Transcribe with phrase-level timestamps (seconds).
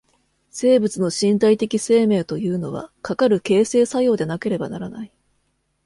[0.49, 5.11] 生物の身体的生命というのは、かかる形成作用でなければならない。